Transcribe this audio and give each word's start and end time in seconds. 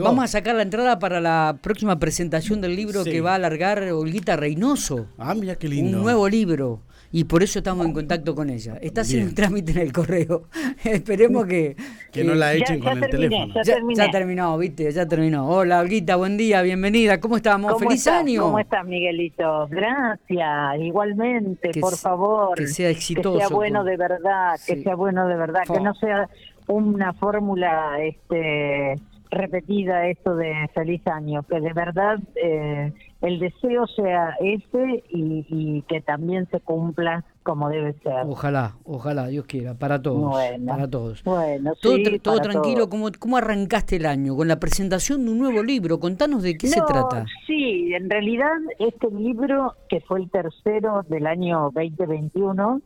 Vamos 0.00 0.24
a 0.24 0.28
sacar 0.28 0.54
la 0.54 0.62
entrada 0.62 0.98
para 0.98 1.20
la 1.20 1.58
próxima 1.60 1.98
presentación 1.98 2.60
del 2.60 2.76
libro 2.76 3.04
que 3.04 3.20
va 3.20 3.32
a 3.32 3.34
alargar 3.36 3.82
Olguita 3.82 4.36
Reynoso. 4.36 5.06
Ah, 5.18 5.34
mira 5.34 5.56
qué 5.56 5.68
lindo. 5.68 5.98
Un 5.98 6.04
nuevo 6.04 6.28
libro. 6.28 6.80
Y 7.16 7.22
por 7.24 7.44
eso 7.44 7.60
estamos 7.60 7.86
en 7.86 7.92
contacto 7.92 8.34
con 8.34 8.50
ella. 8.50 8.76
Está 8.80 9.02
haciendo 9.02 9.28
un 9.28 9.36
trámite 9.36 9.70
en 9.70 9.78
el 9.78 9.92
correo. 9.92 10.48
Esperemos 10.84 11.46
que, 11.46 11.76
que. 12.10 12.24
no 12.24 12.34
la 12.34 12.54
echen 12.54 12.80
con 12.80 13.04
el 13.04 13.08
teléfono. 13.08 13.54
Ya, 13.62 13.76
ya, 13.94 14.10
terminó, 14.10 14.58
viste, 14.58 14.90
ya 14.90 15.06
terminó. 15.06 15.48
Hola, 15.48 15.78
Olguita, 15.78 16.16
buen 16.16 16.36
día, 16.36 16.60
bienvenida. 16.62 17.20
¿Cómo 17.20 17.36
estamos? 17.36 17.78
¡Feliz 17.78 18.04
año! 18.08 18.42
¿Cómo 18.42 18.58
estás, 18.58 18.84
Miguelito? 18.84 19.68
Gracias, 19.70 20.80
igualmente, 20.80 21.70
por 21.80 21.96
favor. 21.96 22.58
Que 22.58 22.66
sea 22.66 22.90
exitoso. 22.90 23.38
Que 23.38 23.46
sea 23.46 23.54
bueno 23.54 23.84
de 23.84 23.96
verdad, 23.96 24.58
que 24.66 24.82
sea 24.82 24.96
bueno 24.96 25.28
de 25.28 25.36
verdad, 25.36 25.62
que 25.72 25.78
no 25.78 25.94
sea 25.94 26.28
una 26.66 27.12
fórmula 27.12 28.02
este 28.02 28.96
repetida 29.34 30.08
esto 30.08 30.34
de 30.36 30.68
feliz 30.74 31.06
año, 31.06 31.42
que 31.42 31.60
de 31.60 31.72
verdad 31.72 32.18
eh, 32.36 32.92
el 33.20 33.38
deseo 33.38 33.86
sea 33.88 34.36
ese 34.40 35.04
y, 35.10 35.82
que 35.88 36.00
también 36.00 36.48
se 36.50 36.60
cumpla 36.60 37.24
como 37.42 37.68
debe 37.68 37.92
ser. 38.02 38.24
Ojalá, 38.26 38.76
ojalá, 38.84 39.26
Dios 39.26 39.44
quiera, 39.46 39.74
para 39.74 40.00
todos. 40.00 40.34
para 40.66 40.88
todos. 40.88 41.22
Bueno, 41.24 41.72
todo, 41.80 41.96
todo 42.22 42.38
tranquilo, 42.38 42.88
¿Cómo, 42.88 43.08
¿cómo 43.18 43.36
arrancaste 43.36 43.96
el 43.96 44.06
año? 44.06 44.36
Con 44.36 44.48
la 44.48 44.58
presentación 44.58 45.24
de 45.24 45.32
un 45.32 45.38
nuevo 45.38 45.62
libro, 45.62 46.00
contanos 46.00 46.42
de 46.42 46.56
qué 46.56 46.68
se 46.68 46.80
trata. 46.80 47.26
Sí, 47.46 47.92
en 47.94 48.08
realidad 48.08 48.56
este 48.78 49.10
libro, 49.10 49.74
que 49.88 50.00
fue 50.00 50.20
el 50.20 50.30
tercero 50.30 51.02
del 51.08 51.26
año 51.26 51.70
2021, 51.74 52.80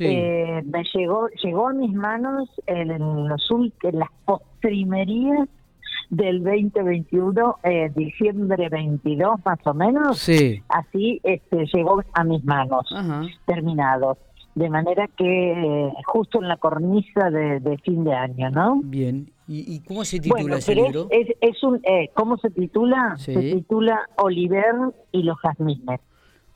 eh, 0.00 0.62
me 0.66 0.84
llegó 0.94 1.28
llegó 1.42 1.68
a 1.68 1.72
mis 1.72 1.92
manos 1.94 2.48
en, 2.66 2.88
los, 3.28 3.50
en 3.82 3.98
las 3.98 4.10
postrimerías 4.26 5.48
del 6.10 6.42
2021, 6.42 7.58
eh, 7.62 7.90
diciembre 7.94 8.68
22 8.68 9.40
más 9.44 9.58
o 9.66 9.74
menos, 9.74 10.18
sí. 10.18 10.62
así 10.68 11.20
este, 11.22 11.66
llegó 11.72 12.02
a 12.12 12.24
mis 12.24 12.44
manos, 12.44 12.86
terminado. 13.46 14.18
De 14.54 14.68
manera 14.70 15.08
que 15.16 15.52
eh, 15.52 15.92
justo 16.06 16.42
en 16.42 16.48
la 16.48 16.56
cornisa 16.56 17.30
de, 17.30 17.78
fin 17.84 18.02
de 18.02 18.12
año, 18.12 18.50
¿no? 18.50 18.80
Bien. 18.82 19.30
¿Y, 19.46 19.80
cómo 19.80 20.04
se 20.04 20.18
titula 20.18 20.56
ese 20.56 20.74
libro? 20.74 21.08
Es, 21.10 21.62
un, 21.62 21.80
eh, 21.84 22.10
¿Cómo 22.12 22.36
se 22.38 22.50
titula? 22.50 23.14
Se 23.16 23.34
titula 23.34 24.00
Oliver 24.16 24.74
y 25.12 25.22
los 25.22 25.38
jazmines. 25.38 26.00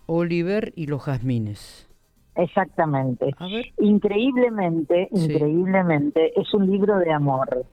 Oliver 0.07 0.73
y 0.77 0.87
los 0.87 1.03
jazmines. 1.05 1.89
Exactamente. 2.35 3.35
Increíblemente, 3.79 5.09
increíblemente, 5.13 6.39
es 6.39 6.53
un 6.55 6.71
libro 6.71 6.99
de 6.99 7.13
amor. 7.13 7.65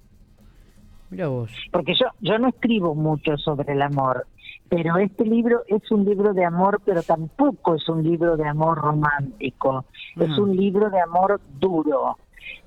Mira 1.09 1.27
vos. 1.27 1.51
Porque 1.71 1.93
yo, 1.95 2.07
yo 2.21 2.37
no 2.37 2.49
escribo 2.49 2.95
mucho 2.95 3.37
sobre 3.37 3.73
el 3.73 3.81
amor, 3.81 4.27
pero 4.69 4.97
este 4.97 5.25
libro 5.25 5.63
es 5.67 5.91
un 5.91 6.05
libro 6.05 6.33
de 6.33 6.45
amor, 6.45 6.81
pero 6.85 7.01
tampoco 7.01 7.75
es 7.75 7.89
un 7.89 8.03
libro 8.03 8.37
de 8.37 8.47
amor 8.47 8.77
romántico. 8.77 9.85
Es 10.15 10.37
un 10.37 10.55
libro 10.55 10.89
de 10.89 11.01
amor 11.01 11.41
duro, 11.59 12.17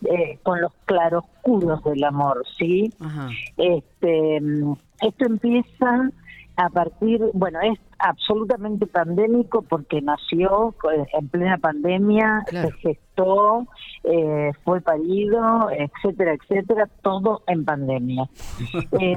eh, 0.04 0.38
con 0.42 0.60
los 0.60 0.72
claroscuros 0.84 1.82
del 1.84 2.02
amor, 2.02 2.44
¿sí? 2.58 2.92
Este, 3.56 4.36
esto 5.00 5.24
empieza 5.24 6.10
a 6.56 6.68
partir, 6.68 7.20
bueno, 7.32 7.60
es 7.60 7.78
absolutamente 7.98 8.86
pandémico 8.86 9.62
porque 9.62 10.02
nació 10.02 10.74
eh, 10.92 11.06
en 11.14 11.28
plena 11.28 11.58
pandemia, 11.58 12.44
se 12.50 12.70
gestó, 12.72 13.66
eh, 14.04 14.52
fue 14.64 14.80
parido, 14.80 15.70
etcétera, 15.70 16.34
etcétera, 16.34 16.88
todo 17.02 17.42
en 17.46 17.64
pandemia. 17.64 18.28
eh, 19.00 19.14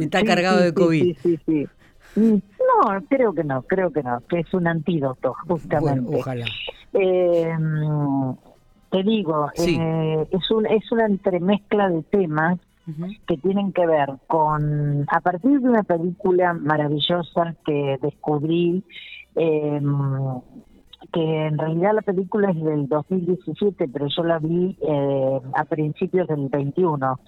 Está 0.00 0.22
cargado 0.22 0.60
de 0.60 0.72
COVID. 0.72 1.16
Sí. 1.18 1.66
Mm, 2.14 2.34
no, 2.34 3.02
creo 3.08 3.32
que 3.32 3.44
no, 3.44 3.62
creo 3.62 3.90
que 3.90 4.02
no, 4.02 4.20
que 4.28 4.40
es 4.40 4.54
un 4.54 4.68
antídoto, 4.68 5.34
justamente. 5.48 6.16
ojalá. 6.16 6.46
Eh, 6.92 7.56
te 8.90 9.02
digo, 9.02 9.50
es, 9.54 10.50
un, 10.50 10.66
es 10.66 10.92
una 10.92 11.06
entremezcla 11.06 11.88
de 11.88 12.02
temas 12.02 12.58
que 13.26 13.36
tienen 13.36 13.72
que 13.72 13.86
ver 13.86 14.08
con, 14.26 15.04
a 15.08 15.20
partir 15.20 15.60
de 15.60 15.68
una 15.68 15.82
película 15.82 16.52
maravillosa 16.52 17.54
que 17.64 17.98
descubrí, 18.02 18.84
em, 19.36 20.40
que 21.12 21.46
en 21.46 21.58
realidad 21.58 21.94
la 21.94 22.02
película 22.02 22.50
es 22.50 22.62
del 22.62 22.88
2017, 22.88 23.88
pero 23.88 24.06
yo 24.08 24.22
la 24.24 24.38
vi 24.38 24.76
eh, 24.80 25.40
a 25.54 25.64
principios 25.64 26.28
del 26.28 26.48
21, 26.48 27.20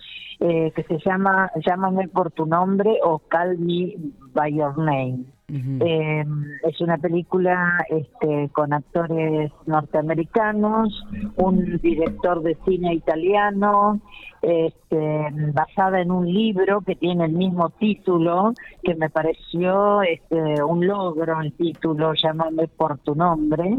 eh, 0.46 0.72
que 0.76 0.82
se 0.82 0.98
llama 0.98 1.50
Llámame 1.64 2.08
por 2.08 2.30
tu 2.30 2.44
nombre 2.44 2.98
o 3.02 3.18
Call 3.18 3.58
Me 3.58 3.94
by 4.34 4.52
Your 4.54 4.76
Name. 4.76 5.24
Eh, 5.48 6.24
es 6.64 6.80
una 6.82 6.98
película 6.98 7.82
este, 7.88 8.50
con 8.52 8.74
actores 8.74 9.52
norteamericanos, 9.64 11.02
un 11.36 11.78
director 11.78 12.42
de 12.42 12.58
cine 12.66 12.92
italiano, 12.92 14.02
este, 14.42 15.28
basada 15.54 16.02
en 16.02 16.10
un 16.10 16.30
libro 16.30 16.82
que 16.82 16.94
tiene 16.94 17.24
el 17.24 17.32
mismo 17.32 17.70
título, 17.70 18.52
que 18.82 18.94
me 18.96 19.08
pareció 19.08 20.02
este, 20.02 20.62
un 20.62 20.86
logro 20.86 21.40
el 21.40 21.54
título, 21.54 22.12
Llámame 22.12 22.68
por 22.68 22.98
tu 22.98 23.14
nombre. 23.14 23.78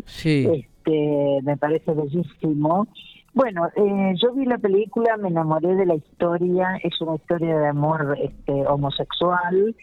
Este, 0.51 1.39
me 1.43 1.57
parece 1.57 1.93
bellísimo. 1.93 2.87
Bueno, 3.35 3.67
eh, 3.75 4.13
yo 4.15 4.31
vi 4.31 4.45
la 4.45 4.57
película, 4.57 5.17
me 5.17 5.27
enamoré 5.27 5.75
de 5.75 5.85
la 5.85 5.95
historia, 5.95 6.79
es 6.81 7.01
una 7.01 7.15
historia 7.15 7.59
de 7.59 7.67
amor 7.67 8.17
este, 8.17 8.65
homosexual, 8.65 9.75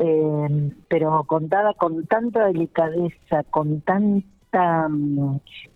eh, 0.00 0.72
pero 0.88 1.22
contada 1.22 1.72
con 1.74 2.04
tanta 2.08 2.46
delicadeza, 2.46 3.44
con 3.48 3.80
tanta 4.56 4.88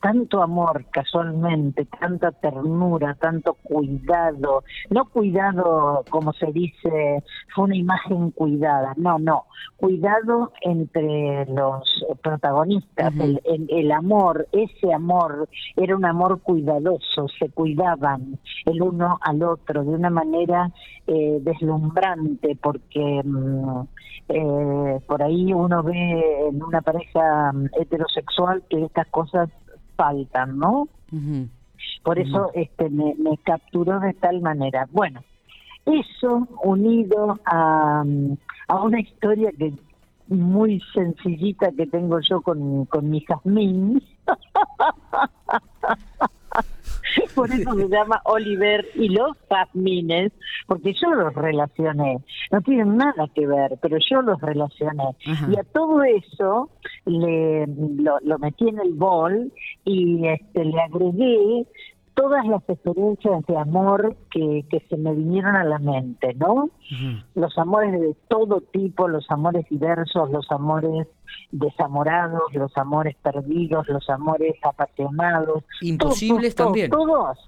tanto 0.00 0.42
amor 0.42 0.86
casualmente, 0.90 1.84
tanta 1.84 2.32
ternura, 2.32 3.14
tanto 3.20 3.54
cuidado, 3.62 4.64
no 4.88 5.04
cuidado 5.10 6.04
como 6.08 6.32
se 6.32 6.46
dice, 6.52 7.22
fue 7.54 7.64
una 7.64 7.76
imagen 7.76 8.30
cuidada, 8.30 8.94
no, 8.96 9.18
no, 9.18 9.44
cuidado 9.76 10.52
entre 10.62 11.44
los 11.46 12.04
protagonistas, 12.22 13.14
el, 13.16 13.40
el, 13.68 13.92
amor, 13.92 14.48
ese 14.52 14.92
amor 14.92 15.48
era 15.76 15.94
un 15.96 16.06
amor 16.06 16.40
cuidadoso, 16.40 17.28
se 17.38 17.50
cuidaban 17.50 18.38
el 18.64 18.80
uno 18.80 19.18
al 19.20 19.42
otro 19.42 19.84
de 19.84 19.90
una 19.90 20.10
manera 20.10 20.72
eh, 21.06 21.38
deslumbrante 21.42 22.56
porque 22.62 23.20
mm, 23.22 23.80
eh, 24.28 25.00
por 25.06 25.22
ahí 25.22 25.52
uno 25.52 25.82
ve 25.82 26.48
en 26.48 26.62
una 26.62 26.80
pareja 26.82 27.52
mm, 27.52 27.66
heterosexual 27.80 28.62
que 28.70 28.84
estas 28.84 29.06
cosas 29.08 29.50
faltan, 29.96 30.58
¿no? 30.58 30.88
Por 32.02 32.18
eso 32.18 32.50
este 32.54 32.88
me, 32.88 33.14
capturó 33.44 34.00
de 34.00 34.14
tal 34.14 34.40
manera. 34.40 34.88
Bueno, 34.90 35.22
eso 35.84 36.48
unido 36.62 37.38
a, 37.44 38.04
a 38.68 38.82
una 38.82 39.00
historia 39.00 39.50
que 39.58 39.74
muy 40.30 40.80
sencillita 40.94 41.72
que 41.72 41.86
tengo 41.86 42.20
yo 42.20 42.40
con, 42.40 42.86
con 42.86 43.10
mi 43.10 43.20
Jazmín. 43.20 44.02
Por 47.34 47.50
eso 47.50 47.74
se 47.74 47.88
llama 47.90 48.20
Oliver 48.24 48.86
y 48.94 49.08
los 49.08 49.36
jazmines, 49.48 50.32
porque 50.66 50.92
yo 50.94 51.10
los 51.10 51.34
relacioné. 51.34 52.18
No 52.50 52.60
tienen 52.62 52.96
nada 52.96 53.28
que 53.34 53.46
ver, 53.46 53.78
pero 53.80 53.98
yo 53.98 54.22
los 54.22 54.40
relacioné. 54.40 55.16
Y 55.26 55.58
a 55.58 55.64
todo 55.64 56.02
eso 56.02 56.70
le 57.06 57.66
lo, 57.66 58.18
lo 58.22 58.38
metí 58.38 58.68
en 58.68 58.78
el 58.80 58.94
bol 58.94 59.52
y 59.84 60.26
este 60.26 60.64
le 60.64 60.80
agregué 60.80 61.66
todas 62.20 62.46
las 62.46 62.62
experiencias 62.68 63.46
de 63.46 63.56
amor 63.56 64.14
que, 64.30 64.66
que 64.68 64.80
se 64.90 64.98
me 64.98 65.14
vinieron 65.14 65.56
a 65.56 65.64
la 65.64 65.78
mente, 65.78 66.34
¿no? 66.34 66.68
Los 67.34 67.56
amores 67.56 67.98
de 67.98 68.14
todo 68.28 68.60
tipo, 68.60 69.08
los 69.08 69.24
amores 69.30 69.66
diversos, 69.70 70.30
los 70.30 70.46
amores 70.50 71.08
desamorados, 71.50 72.42
los 72.52 72.76
amores 72.76 73.16
perdidos, 73.22 73.88
los 73.88 74.10
amores 74.10 74.54
apasionados. 74.62 75.64
Imposibles 75.80 76.54
también. 76.54 76.90
Todos, 76.90 77.38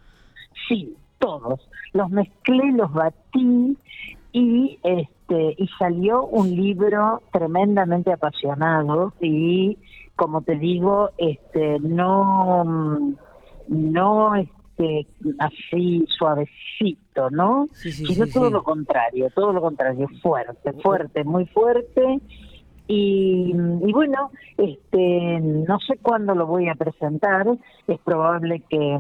sí, 0.67 0.97
todos. 1.19 1.61
Los 1.93 2.09
mezclé, 2.09 2.73
los 2.73 2.91
batí 2.95 3.77
y 4.33 4.79
este 4.85 5.55
y 5.59 5.69
salió 5.79 6.25
un 6.25 6.57
libro 6.57 7.21
tremendamente 7.31 8.11
apasionado 8.11 9.13
y 9.21 9.77
como 10.17 10.41
te 10.41 10.55
digo, 10.57 11.11
este 11.19 11.79
no 11.81 13.15
no 13.69 14.35
este, 14.73 15.07
así 15.39 16.05
suavecito, 16.19 17.31
¿no? 17.31 17.67
Sino 17.73 18.27
todo 18.27 18.51
lo 18.51 18.63
contrario, 18.63 19.29
todo 19.35 19.53
lo 19.53 19.61
contrario, 19.61 20.09
fuerte, 20.23 20.73
fuerte, 20.83 21.25
muy 21.25 21.47
fuerte. 21.47 22.21
Y, 22.89 23.53
y, 23.55 23.93
bueno, 23.93 24.31
este, 24.57 25.41
no 25.41 25.79
sé 25.81 25.99
cuándo 26.03 26.35
lo 26.35 26.47
voy 26.47 26.69
a 26.69 26.75
presentar, 26.75 27.47
es 27.87 27.99
probable 28.01 28.63
que, 28.69 28.99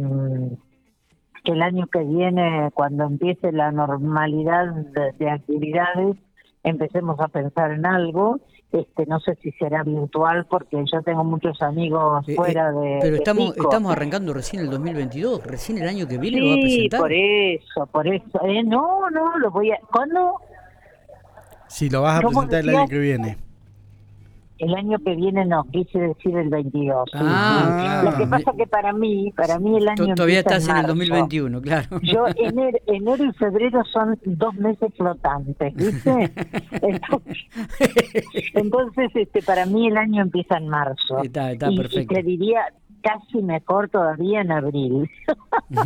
que 1.44 1.52
el 1.52 1.62
año 1.62 1.86
que 1.88 2.04
viene, 2.04 2.70
cuando 2.74 3.04
empiece 3.04 3.52
la 3.52 3.72
normalidad 3.72 4.72
de, 5.18 5.30
actividades, 5.30 6.16
empecemos 6.62 7.18
a 7.20 7.28
pensar 7.28 7.72
en 7.72 7.84
algo. 7.84 8.40
Este, 8.72 9.04
no 9.04 9.20
sé 9.20 9.36
si 9.42 9.52
será 9.52 9.82
virtual 9.82 10.46
porque 10.46 10.82
yo 10.90 11.02
tengo 11.02 11.22
muchos 11.24 11.60
amigos 11.60 12.26
eh, 12.26 12.34
fuera 12.34 12.70
eh, 12.70 12.72
de. 12.72 12.98
Pero 13.02 13.16
estamos 13.16 13.54
estamos 13.54 13.92
arrancando 13.92 14.32
recién 14.32 14.62
el 14.62 14.70
2022, 14.70 15.44
recién 15.44 15.76
el 15.76 15.88
año 15.88 16.08
que 16.08 16.16
viene 16.16 16.40
lo 16.40 16.48
va 16.48 16.54
a 16.54 16.56
presentar. 16.56 17.00
por 17.00 17.12
eso, 17.12 17.86
por 17.92 18.08
eso. 18.08 18.46
Eh, 18.46 18.62
no, 18.64 19.10
no, 19.10 19.38
lo 19.38 19.50
voy 19.50 19.72
a. 19.72 19.78
¿Cuándo? 19.92 20.36
Si 21.68 21.90
lo 21.90 22.00
vas 22.00 22.18
a 22.18 22.26
presentar 22.26 22.60
el 22.60 22.70
año 22.70 22.88
que 22.88 22.98
viene. 22.98 23.36
El 24.62 24.76
año 24.76 24.96
que 25.00 25.16
viene 25.16 25.44
no, 25.44 25.64
quise 25.72 25.98
decir 25.98 26.36
el 26.36 26.48
22. 26.48 27.10
Ah, 27.14 28.02
Lo 28.04 28.16
que 28.16 28.26
pasa 28.28 28.52
que 28.56 28.64
para 28.64 28.92
mí, 28.92 29.32
para 29.36 29.58
mí 29.58 29.76
el 29.76 29.88
año 29.88 30.14
Todavía 30.14 30.38
estás 30.38 30.68
en, 30.68 30.76
el 30.76 30.86
2021, 30.86 31.60
claro. 31.60 31.88
Yo 32.00 32.26
enero, 32.36 32.78
enero, 32.86 33.24
y 33.24 33.32
febrero 33.32 33.82
son 33.92 34.16
dos 34.24 34.54
meses 34.54 34.94
flotantes, 34.96 35.74
¿viste? 35.74 36.32
entonces, 38.54 39.10
este, 39.16 39.42
para 39.42 39.66
mí 39.66 39.88
el 39.88 39.96
año 39.96 40.22
empieza 40.22 40.58
en 40.58 40.68
marzo. 40.68 41.24
Está, 41.24 41.50
está 41.50 41.68
perfecto. 41.68 42.14
Y 42.14 42.16
te 42.16 42.22
diría 42.22 42.60
casi 43.02 43.42
mejor 43.42 43.88
todavía 43.88 44.42
en 44.42 44.52
abril. 44.52 45.10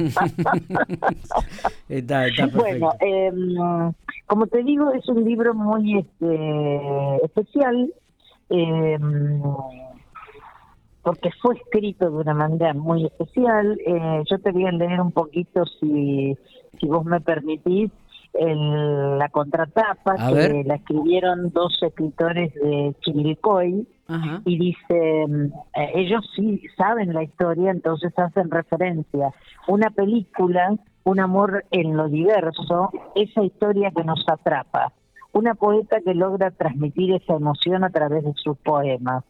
está, 1.88 2.26
está 2.26 2.46
perfecto. 2.46 2.58
Bueno, 2.58 2.93
em, 3.00 3.94
como 4.26 4.46
te 4.49 4.62
digo, 4.62 4.93
es 4.93 5.08
un 5.08 5.25
libro 5.25 5.55
muy 5.55 6.00
este, 6.00 7.25
especial 7.25 7.90
eh, 8.50 8.98
porque 11.02 11.31
fue 11.40 11.54
escrito 11.54 12.10
de 12.10 12.16
una 12.16 12.34
manera 12.34 12.75
muy 12.75 13.06
especial. 13.06 13.78
Eh, 13.87 14.25
yo 14.28 14.38
te 14.40 14.50
voy 14.50 14.66
a 14.66 14.72
leer 14.72 15.00
un 15.00 15.12
poquito, 15.12 15.64
si, 15.78 16.37
si 16.81 16.87
vos 16.87 17.04
me 17.04 17.20
permitís, 17.20 17.93
el, 18.34 19.19
la 19.19 19.28
contratapa 19.28 20.16
que 20.16 20.64
la 20.64 20.75
escribieron 20.75 21.50
dos 21.50 21.78
escritores 21.81 22.52
de 22.54 22.94
Chivilcoy 23.00 23.87
y 24.44 24.58
dice, 24.58 25.22
eh, 25.75 25.90
ellos 25.94 26.28
sí 26.34 26.60
saben 26.76 27.14
la 27.14 27.22
historia, 27.22 27.70
entonces 27.70 28.12
hacen 28.19 28.50
referencia. 28.50 29.32
Una 29.69 29.90
película, 29.90 30.75
un 31.04 31.20
amor 31.20 31.64
en 31.70 31.96
lo 31.96 32.08
diverso, 32.08 32.90
esa 33.14 33.43
historia 33.43 33.90
que 33.90 34.04
nos 34.04 34.25
atrapa 34.28 34.93
una 35.37 35.55
poeta 35.55 36.00
que 36.00 36.15
logra 36.15 36.50
transmitir 36.50 37.12
esa 37.12 37.35
emoción 37.35 37.85
a 37.85 37.91
través 37.91 38.25
de 38.25 38.33
sus 38.37 38.56
poemas. 38.56 39.23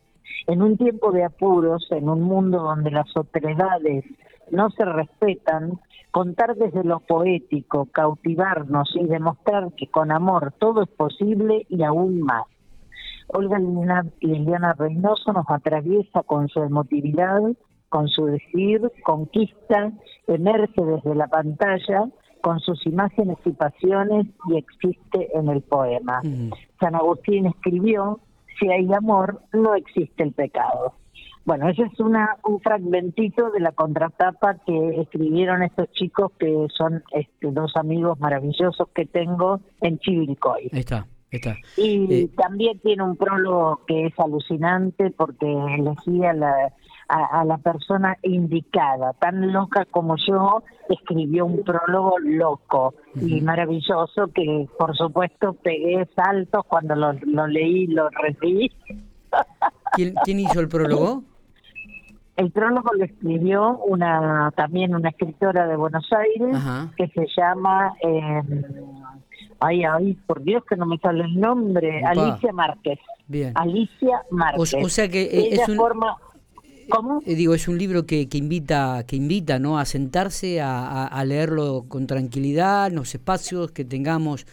En 0.47 0.62
un 0.62 0.76
tiempo 0.76 1.11
de 1.11 1.25
apuros, 1.25 1.88
en 1.91 2.08
un 2.08 2.23
mundo 2.23 2.61
donde 2.61 2.93
las 2.93 3.08
otredades 3.17 4.05
no 4.53 4.70
se 4.70 4.85
respetan, 4.85 5.81
contar 6.12 6.55
desde 6.55 6.85
lo 6.85 7.00
poético, 7.00 7.87
cautivarnos 7.87 8.94
y 8.94 9.05
demostrar 9.06 9.73
que 9.76 9.88
con 9.88 10.12
amor 10.12 10.55
todo 10.61 10.85
es 10.85 10.88
posible 10.91 11.67
y 11.69 11.82
aún 11.82 12.20
más. 12.20 12.44
Olga 13.26 13.59
Liliana 13.59 14.75
Reynoso 14.75 15.32
nos 15.32 15.47
atraviesa 15.49 16.23
con 16.23 16.47
su 16.47 16.62
emotividad, 16.62 17.41
con 17.88 18.06
su 18.06 18.26
decir, 18.26 18.93
conquista, 19.02 19.91
emerge 20.29 20.85
desde 20.85 21.17
la 21.17 21.26
pantalla 21.26 22.05
con 22.46 22.60
sus 22.60 22.87
imágenes 22.87 23.38
y 23.44 23.50
pasiones 23.50 24.25
y 24.48 24.56
existe 24.56 25.37
en 25.37 25.48
el 25.48 25.62
poema. 25.62 26.22
San 26.78 26.94
Agustín 26.94 27.46
escribió, 27.46 28.20
si 28.60 28.69
hay 28.70 28.88
amor, 28.94 29.43
no 29.52 29.75
existe 29.75 30.22
el 30.22 30.31
pecado. 30.31 30.93
Bueno, 31.44 31.69
ese 31.69 31.82
es 31.82 31.98
una, 31.98 32.37
un 32.44 32.60
fragmentito 32.60 33.50
de 33.50 33.58
la 33.58 33.72
contratapa 33.72 34.58
que 34.64 35.00
escribieron 35.00 35.64
estos 35.64 35.90
chicos 35.90 36.31
que 36.38 36.69
son 36.72 37.02
este, 37.10 37.50
dos 37.50 37.75
amigos 37.75 38.20
maravillosos 38.20 38.90
que 38.94 39.06
tengo 39.06 39.58
en 39.81 39.99
Chivilcoy. 39.99 40.70
está, 40.70 41.04
está. 41.32 41.56
Y 41.76 42.14
eh, 42.14 42.31
también 42.37 42.78
tiene 42.78 43.02
un 43.02 43.16
prólogo 43.16 43.81
que 43.88 44.06
es 44.06 44.14
alucinante 44.20 45.10
porque 45.10 45.50
elegía 45.50 46.32
la, 46.32 46.72
a, 47.08 47.44
la 47.44 47.58
persona 47.58 48.17
indicada. 48.23 49.12
Tan 49.14 49.53
loca 49.53 49.85
como 49.91 50.17
yo, 50.17 50.62
escribió 50.88 51.47
un 51.47 51.62
prólogo 51.62 52.19
loco 52.19 52.94
y 53.14 53.41
maravilloso 53.41 54.29
que, 54.35 54.69
por 54.79 54.97
supuesto, 54.97 55.55
pegué 55.55 56.06
saltos 56.14 56.64
cuando 56.67 56.94
lo, 56.94 57.12
lo 57.12 57.47
leí, 57.47 57.87
lo 57.87 58.08
recibí. 58.11 58.73
¿Quién, 59.93 60.14
¿Quién 60.25 60.41
hizo 60.41 60.61
el 60.61 60.69
prólogo? 60.69 61.23
El 62.37 62.50
prólogo 62.50 62.91
lo 62.93 63.05
escribió 63.05 63.79
una 63.79 64.52
también 64.55 64.94
una 64.94 65.09
escritora 65.09 65.67
de 65.67 65.76
Buenos 65.76 66.06
Aires 66.12 66.59
que 66.97 67.09
se 67.09 67.26
llama 67.35 67.94
eh, 68.02 68.43
ay 69.61 69.85
ay 69.85 70.12
por 70.26 70.43
Dios 70.43 70.62
que 70.69 70.76
no 70.76 70.85
me 70.85 70.99
sale 70.99 71.25
el 71.25 71.41
nombre 71.41 72.05
Alicia 72.05 72.52
Márquez 72.52 72.99
Bien. 73.26 73.52
Alicia 73.55 74.23
Márquez 74.31 74.75
o, 74.75 74.88
sea 74.91 75.09
que 75.09 75.23
eh, 75.23 75.49
es 75.52 75.67
un... 75.67 75.76
forma 75.76 76.19
¿Cómo? 76.88 77.21
Eh, 77.27 77.35
digo, 77.35 77.55
es 77.55 77.69
un 77.69 77.79
libro 77.79 78.06
que, 78.06 78.29
que 78.29 78.38
invita, 78.38 79.05
que 79.06 79.17
invita 79.17 79.59
¿no? 79.59 79.79
a 79.79 79.85
sentarse, 79.85 80.61
a, 80.61 81.25
leerlo 81.25 81.85
con 81.88 82.06
tranquilidad, 82.06 82.88
en 82.88 82.97
los 82.97 83.15
espacios 83.15 83.73
que 83.73 83.85
tengamos 83.85 84.47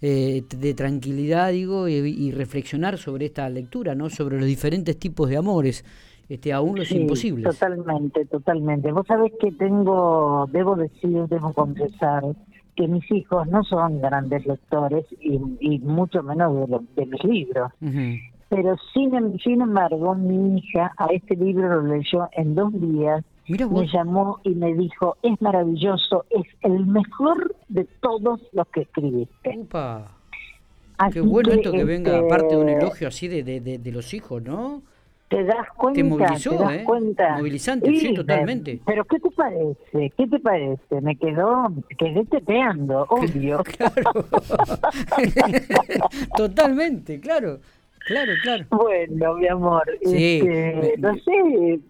eh, 0.00 0.42
de 0.48 0.74
tranquilidad, 0.74 1.50
digo, 1.52 1.88
y, 1.88 2.30
reflexionar 2.32 2.98
sobre 2.98 3.26
esta 3.26 3.48
lectura, 3.48 3.94
¿no? 3.94 4.10
sobre 4.10 4.38
los 4.38 4.46
diferentes 4.46 4.98
tipos 4.98 5.28
de 5.28 5.36
amores, 5.36 5.84
este, 6.28 6.52
aún 6.52 6.78
los 6.78 6.90
imposibles. 6.90 7.58
Totalmente, 7.58 8.24
totalmente. 8.26 8.92
Vos 8.92 9.06
sabés 9.06 9.32
que 9.40 9.52
tengo, 9.52 10.48
debo 10.52 10.76
decir, 10.76 11.26
debo 11.28 11.52
confesar, 11.52 12.24
que 12.74 12.88
mis 12.88 13.10
hijos 13.10 13.46
no 13.48 13.64
son 13.64 14.00
grandes 14.00 14.44
lectores 14.46 15.06
y, 15.18 15.40
y 15.60 15.78
mucho 15.78 16.22
menos 16.22 16.68
de, 16.68 16.78
de 16.94 17.06
mis 17.06 17.24
libros. 17.24 17.72
Pero 18.48 18.76
sin, 18.92 19.14
em, 19.14 19.38
sin 19.38 19.60
embargo, 19.60 20.14
mi 20.14 20.58
hija 20.58 20.92
a 20.96 21.06
este 21.06 21.36
libro 21.36 21.82
lo 21.82 21.96
leyó 21.96 22.28
en 22.32 22.54
dos 22.54 22.72
días. 22.72 23.24
me 23.48 23.86
llamó 23.86 24.40
y 24.42 24.50
me 24.50 24.74
dijo, 24.74 25.16
es 25.22 25.40
maravilloso, 25.40 26.24
es 26.30 26.46
el 26.62 26.84
mejor 26.86 27.54
de 27.68 27.84
todos 28.00 28.40
los 28.52 28.66
que 28.68 28.80
escribiste. 28.80 29.66
Qué 31.12 31.20
bueno 31.20 31.52
esto 31.52 31.72
que 31.72 31.84
venga, 31.84 32.16
este, 32.16 32.26
aparte 32.26 32.56
de 32.56 32.60
un 32.60 32.68
elogio 32.68 33.08
así 33.08 33.28
de, 33.28 33.42
de, 33.42 33.78
de, 33.78 33.92
los 33.92 34.14
hijos, 34.14 34.42
¿no? 34.42 34.82
Te 35.28 35.44
das 35.44 35.66
cuenta, 35.76 35.96
te 35.96 36.04
movilizó, 36.04 36.50
te 36.50 36.56
das 36.56 36.72
¿eh? 36.72 36.84
cuenta. 36.84 37.36
Movilizante, 37.36 37.94
sí, 37.96 38.14
totalmente. 38.14 38.80
Pero 38.86 39.04
¿qué 39.04 39.18
te 39.18 39.30
parece? 39.30 40.12
¿Qué 40.16 40.26
te 40.26 40.38
parece? 40.38 41.00
Me 41.02 41.16
quedó, 41.16 41.66
quedé 41.98 42.24
teteando, 42.24 43.02
obvio. 43.10 43.62
claro. 43.64 44.12
totalmente, 46.36 47.20
claro. 47.20 47.58
Claro, 48.06 48.32
claro. 48.42 48.64
Bueno, 48.70 49.34
mi 49.34 49.48
amor, 49.48 49.82
este, 50.00 50.94
no 50.98 51.14
sé, 51.14 51.80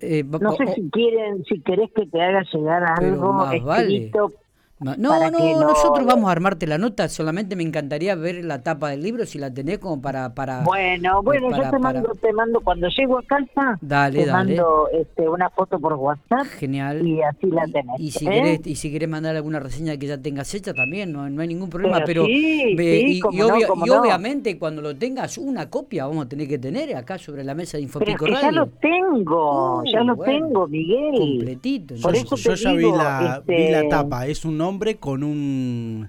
eh, 0.00 0.22
no 0.24 0.52
sé 0.52 0.74
si 0.74 0.90
quieren, 0.90 1.42
si 1.44 1.60
querés 1.62 1.90
que 1.92 2.06
te 2.06 2.20
haga 2.20 2.42
llegar 2.52 2.84
algo 2.84 3.50
escrito 3.50 4.32
no, 4.80 4.94
no, 4.96 5.30
nosotros 5.60 6.06
vamos 6.06 6.28
a 6.28 6.32
armarte 6.32 6.66
la 6.66 6.78
nota, 6.78 7.08
solamente 7.08 7.56
me 7.56 7.64
encantaría 7.64 8.14
ver 8.14 8.44
la 8.44 8.62
tapa 8.62 8.90
del 8.90 9.02
libro 9.02 9.26
si 9.26 9.38
la 9.38 9.52
tenés 9.52 9.78
como 9.78 10.00
para... 10.00 10.34
para 10.34 10.62
bueno, 10.62 11.22
bueno, 11.22 11.50
yo 11.50 11.70
te 11.70 11.78
mando, 11.78 12.12
te 12.20 12.32
mando 12.32 12.60
cuando 12.60 12.88
llego 12.88 13.18
a 13.18 13.22
casa, 13.22 13.78
dale, 13.80 14.24
te 14.24 14.32
mando 14.32 14.88
este, 14.92 15.28
una 15.28 15.50
foto 15.50 15.78
por 15.80 15.94
WhatsApp 15.94 16.46
Genial. 16.58 17.06
y 17.06 17.22
así 17.22 17.46
la 17.46 17.64
tenés. 17.66 17.98
Y, 17.98 18.10
si, 18.12 18.26
¿eh? 18.26 18.30
querés, 18.30 18.66
y 18.66 18.76
si 18.76 18.92
querés 18.92 19.08
mandar 19.08 19.34
alguna 19.34 19.58
reseña 19.58 19.96
que 19.96 20.06
ya 20.06 20.18
tengas 20.18 20.54
hecha 20.54 20.72
también, 20.72 21.12
no, 21.12 21.28
no 21.28 21.42
hay 21.42 21.48
ningún 21.48 21.70
problema, 21.70 22.02
pero, 22.06 22.24
sí, 22.24 22.76
y, 22.78 23.20
obviamente 23.42 24.58
cuando 24.58 24.82
lo 24.82 24.96
tengas 24.96 25.38
una 25.38 25.68
copia 25.68 26.06
vamos 26.06 26.26
a 26.26 26.28
tener 26.28 26.46
que 26.48 26.58
tener 26.58 26.96
acá 26.96 27.18
sobre 27.18 27.44
la 27.44 27.54
mesa 27.54 27.76
de 27.76 27.84
Infopico 27.84 28.26
pero 28.26 28.40
ya 28.40 28.50
lo 28.50 28.66
tengo, 28.66 29.82
ya 29.84 30.02
lo 30.02 30.14
uh, 30.14 30.24
tengo, 30.24 30.68
Miguel. 30.68 31.18
Completito. 31.18 31.94
Por 32.02 32.14
yo, 32.14 32.20
eso 32.20 32.54
ya 32.54 32.72
vi, 32.72 32.82
la, 32.82 33.42
vi 33.46 33.70
la 33.70 33.78
este, 33.78 33.88
tapa, 33.88 34.26
es 34.26 34.44
un 34.44 34.60
hombre 34.68 34.96
con 34.96 35.22
un 35.22 36.08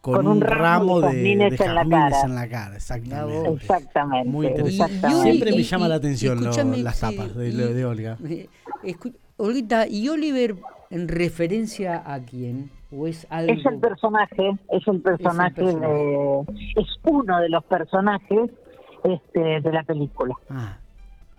con, 0.00 0.26
un, 0.26 0.40
ramo 0.40 1.00
de, 1.02 1.14
de, 1.14 1.32
en, 1.32 1.74
la 1.74 1.86
cara. 1.86 2.20
en 2.24 2.34
la 2.34 2.48
cara. 2.48 2.76
Exactamente. 2.76 3.50
Exactamente. 3.50 4.30
Muy 4.30 4.46
interesante. 4.46 5.10
Siempre 5.22 5.52
me 5.52 5.62
llama 5.62 5.88
la 5.88 5.96
atención 5.96 6.42
las 6.82 7.00
tapas 7.00 7.34
de, 7.36 7.52
de, 7.52 7.84
Olga. 7.84 8.16
Olguita, 9.36 9.86
¿y 9.86 10.08
Oliver 10.08 10.56
en 10.90 11.08
referencia 11.08 12.02
a 12.04 12.20
quién? 12.20 12.70
¿O 12.90 13.06
es, 13.06 13.26
algo? 13.30 13.52
es 13.52 13.64
el 13.64 13.78
personaje, 13.78 14.50
es 14.70 14.88
el 14.88 15.00
personaje, 15.00 15.64
es, 15.64 15.80
de, 15.80 16.40
es 16.76 16.86
uno 17.04 17.40
de 17.40 17.48
los 17.48 17.62
personajes 17.64 18.50
este, 19.04 19.60
de 19.60 19.72
la 19.72 19.82
película. 19.84 20.34
Ah, 20.48 20.78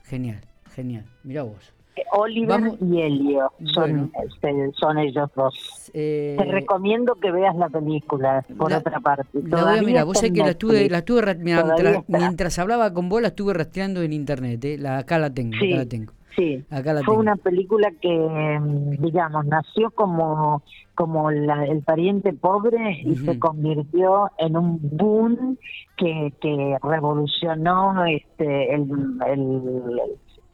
genial, 0.05 0.41
genial. 0.73 1.05
Mira 1.23 1.43
vos. 1.43 1.73
Oliver 2.13 2.73
y 2.81 3.01
Helio 3.01 3.51
son, 3.73 4.11
este, 4.23 4.71
son 4.73 4.97
ellos 4.97 5.29
dos. 5.35 5.91
Eh, 5.93 6.35
Te 6.37 6.45
recomiendo 6.45 7.15
que 7.15 7.31
veas 7.31 7.55
la 7.55 7.69
película, 7.69 8.45
por 8.57 8.73
otra 8.73 8.99
parte. 8.99 9.39
mira, 9.85 10.03
vos 10.03 10.17
sabés 10.17 10.31
que 10.31 10.39
la 10.39 10.51
estuve, 10.51 10.89
la 10.89 10.99
estuve 10.99 11.35
mientras, 11.35 12.03
mientras, 12.07 12.59
hablaba 12.59 12.93
con 12.93 13.09
vos, 13.09 13.21
la 13.21 13.29
estuve 13.29 13.53
rastreando 13.53 14.01
en 14.01 14.13
internet. 14.13 14.63
Eh. 14.65 14.77
La, 14.77 14.99
acá 14.99 15.19
la 15.19 15.33
tengo, 15.33 15.55
acá 15.55 15.75
la 15.75 15.85
tengo. 15.85 16.13
Sí, 16.35 16.63
fue 17.03 17.17
una 17.17 17.35
película 17.35 17.91
que, 18.01 18.09
mm, 18.09 19.01
digamos, 19.01 19.45
nació 19.47 19.91
como, 19.91 20.63
como 20.95 21.29
el 21.29 21.81
pariente 21.85 22.31
pobre 22.31 23.01
y 23.03 23.15
se 23.17 23.37
convirtió 23.37 24.31
en 24.37 24.55
un 24.55 24.79
boom 24.81 25.57
que, 25.97 26.33
que 26.39 26.77
revolucionó 26.81 28.05
este 28.05 28.73
el, 28.73 28.85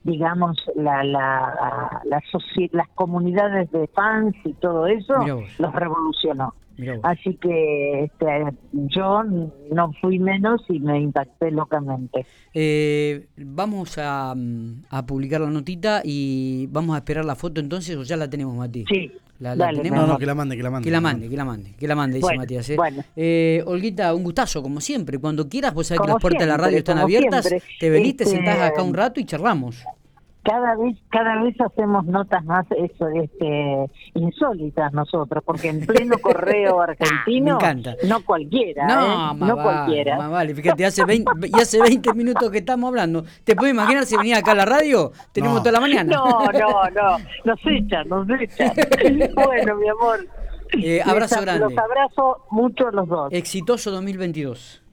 digamos 0.07 0.57
la, 0.75 1.03
la, 1.03 2.01
la, 2.05 2.21
las 2.71 2.87
comunidades 2.95 3.69
de 3.71 3.87
fans 3.87 4.35
y 4.45 4.53
todo 4.53 4.87
eso 4.87 5.13
los 5.59 5.75
revolucionó 5.75 6.53
Así 7.03 7.35
que 7.35 8.03
este, 8.03 8.25
yo 8.71 9.23
no 9.23 9.91
fui 9.99 10.19
menos 10.19 10.61
y 10.69 10.79
me 10.79 11.01
impacté 11.01 11.49
locamente. 11.49 12.25
Eh, 12.53 13.27
vamos 13.37 13.97
a, 13.97 14.35
a, 14.89 15.05
publicar 15.05 15.41
la 15.41 15.49
notita 15.49 16.01
y 16.03 16.67
vamos 16.67 16.95
a 16.95 16.99
esperar 16.99 17.25
la 17.25 17.35
foto 17.35 17.59
entonces 17.59 17.95
o 17.95 18.03
ya 18.03 18.15
la 18.15 18.29
tenemos, 18.29 18.55
Mati. 18.55 18.85
Sí. 18.87 19.11
La, 19.39 19.55
tenemos? 19.55 19.99
No, 19.99 20.07
no, 20.07 20.17
que 20.17 20.25
la 20.25 20.33
mande, 20.33 20.57
que 20.57 20.63
la 20.63 20.71
mande. 20.71 20.85
Que 20.85 20.91
la 20.91 21.01
mande, 21.01 21.29
que 21.29 21.37
la 21.37 21.45
mande, 21.45 21.73
que 21.73 21.87
la 21.87 21.95
mande, 21.95 22.17
dice 22.17 22.37
Matías. 22.37 22.69
¿eh? 22.69 22.75
Bueno. 22.75 23.03
Eh, 23.15 23.63
Olguita, 23.67 24.13
un 24.13 24.23
gustazo, 24.23 24.63
como 24.63 24.81
siempre. 24.81 25.19
Cuando 25.19 25.47
quieras, 25.47 25.73
pues 25.73 25.87
sabes 25.87 26.01
que 26.01 26.07
las 26.07 26.21
puertas 26.21 26.41
de 26.41 26.47
la 26.47 26.57
radio 26.57 26.77
están 26.77 26.97
abiertas. 26.97 27.47
Te 27.79 27.89
venís, 27.89 28.17
te 28.17 28.25
sentás 28.25 28.55
este, 28.55 28.65
acá 28.65 28.81
un 28.81 28.93
rato 28.93 29.19
y 29.19 29.25
charlamos 29.25 29.83
cada 30.47 30.75
vez 30.77 30.95
cada 31.09 31.43
vez 31.43 31.59
hacemos 31.59 32.05
notas 32.05 32.43
más 32.45 32.65
eso 32.71 33.09
este 33.09 33.91
insólitas 34.13 34.93
nosotros 34.93 35.43
porque 35.45 35.67
en 35.67 35.85
pleno 35.85 36.17
correo 36.21 36.79
argentino 36.79 37.59
no 38.07 38.23
cualquiera 38.23 38.87
no, 38.87 39.31
¿eh? 39.31 39.35
no 39.39 39.61
cualquiera. 39.61 40.17
vale 40.29 40.55
fíjate 40.55 40.85
hace 40.85 41.03
20, 41.03 41.31
y 41.47 41.59
hace 41.59 41.81
20 41.81 42.13
minutos 42.13 42.49
que 42.49 42.59
estamos 42.59 42.87
hablando 42.87 43.25
te 43.43 43.57
puedes 43.57 43.73
imaginar 43.73 44.05
si 44.05 44.15
venía 44.15 44.37
acá 44.37 44.51
a 44.53 44.55
la 44.55 44.65
radio 44.65 45.11
tenemos 45.33 45.59
toda 45.59 45.73
la 45.73 45.81
mañana. 45.81 46.15
No 46.15 46.45
no 46.45 46.89
no 46.91 47.17
nos 47.43 47.59
echan 47.65 48.07
nos 48.07 48.27
echan. 48.29 48.71
Bueno 49.35 49.75
mi 49.75 49.89
amor. 49.89 50.27
Eh, 50.73 51.01
abrazo 51.05 51.41
grande. 51.41 51.61
los 51.61 51.77
abrazo 51.77 52.45
mucho 52.51 52.89
los 52.91 53.07
dos. 53.07 53.33
Exitoso 53.33 53.91
2022 53.91 54.86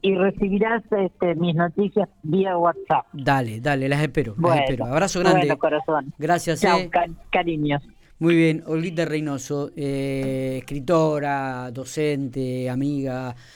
y 0.00 0.14
recibirás 0.14 0.82
este, 0.90 1.34
mis 1.34 1.54
noticias 1.54 2.08
vía 2.22 2.56
WhatsApp. 2.56 3.06
Dale, 3.12 3.60
dale, 3.60 3.88
las 3.88 4.02
espero. 4.02 4.34
las 4.38 4.60
espero. 4.60 4.86
Abrazo 4.86 5.20
grande. 5.20 5.40
Bueno, 5.40 5.58
corazón. 5.58 6.12
Gracias. 6.18 6.60
Chao, 6.60 6.78
eh. 6.78 6.90
cariños. 7.30 7.82
Muy 8.20 8.34
bien, 8.34 8.64
Olguita 8.66 9.04
Reynoso, 9.04 9.70
eh, 9.76 10.56
escritora, 10.58 11.70
docente, 11.70 12.68
amiga, 12.68 13.36